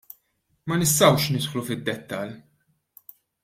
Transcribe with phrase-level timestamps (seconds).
[0.69, 2.35] Ma nistgħux nidħlu fid-dettall.